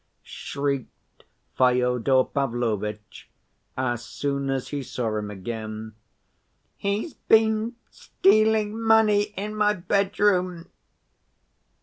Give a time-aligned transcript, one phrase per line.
[0.23, 1.25] shrieked
[1.55, 3.29] Fyodor Pavlovitch,
[3.77, 5.93] as soon as he saw him again.
[6.75, 10.69] "He's been stealing money in my bedroom."